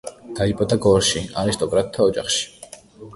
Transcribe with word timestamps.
დაიბადა 0.37 0.77
გორში, 0.85 1.21
არისტოკრატთა 1.41 2.09
ოჯახში. 2.13 2.49